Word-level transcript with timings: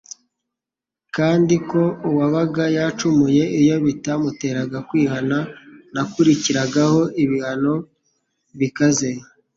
kandi 1.15 1.55
ko 1.69 1.81
uwabaga 2.09 2.63
yacumuye 2.77 3.43
iyo 3.61 3.75
bitamuteraga 3.85 4.77
kwihana 4.89 5.37
'nakurikiragaho 5.93 6.99
ibihano 7.23 7.73
bikaze. 8.59 9.09